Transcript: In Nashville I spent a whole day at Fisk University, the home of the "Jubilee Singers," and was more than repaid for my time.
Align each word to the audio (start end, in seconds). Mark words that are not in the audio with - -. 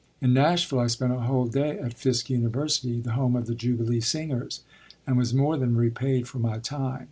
In 0.19 0.33
Nashville 0.33 0.79
I 0.79 0.87
spent 0.87 1.13
a 1.13 1.19
whole 1.19 1.45
day 1.45 1.77
at 1.77 1.93
Fisk 1.93 2.31
University, 2.31 2.99
the 3.01 3.11
home 3.11 3.35
of 3.35 3.45
the 3.45 3.53
"Jubilee 3.53 3.99
Singers," 3.99 4.61
and 5.05 5.15
was 5.15 5.31
more 5.31 5.57
than 5.57 5.77
repaid 5.77 6.27
for 6.27 6.39
my 6.39 6.57
time. 6.57 6.99